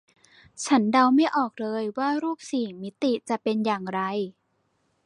[0.65, 4.01] ฉันเดาไม่ออกเลยว่ารูปสี่มิติจะเป็นอย่างไร